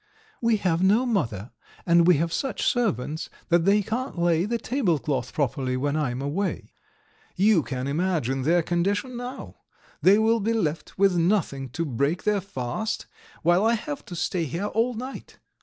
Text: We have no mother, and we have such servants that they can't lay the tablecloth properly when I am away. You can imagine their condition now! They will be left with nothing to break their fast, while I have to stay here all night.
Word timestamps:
We 0.41 0.57
have 0.57 0.81
no 0.81 1.05
mother, 1.05 1.51
and 1.85 2.07
we 2.07 2.15
have 2.17 2.33
such 2.33 2.65
servants 2.65 3.29
that 3.49 3.65
they 3.65 3.83
can't 3.83 4.17
lay 4.17 4.45
the 4.45 4.57
tablecloth 4.57 5.31
properly 5.31 5.77
when 5.77 5.95
I 5.95 6.09
am 6.09 6.23
away. 6.23 6.73
You 7.35 7.61
can 7.61 7.85
imagine 7.85 8.41
their 8.41 8.63
condition 8.63 9.15
now! 9.15 9.57
They 10.01 10.17
will 10.17 10.39
be 10.39 10.53
left 10.53 10.97
with 10.97 11.15
nothing 11.15 11.69
to 11.77 11.85
break 11.85 12.23
their 12.23 12.41
fast, 12.41 13.05
while 13.43 13.63
I 13.63 13.75
have 13.75 14.03
to 14.05 14.15
stay 14.15 14.45
here 14.45 14.65
all 14.65 14.95
night. 14.95 15.37